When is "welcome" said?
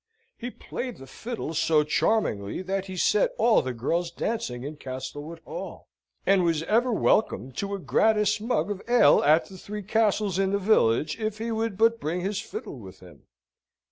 6.91-7.51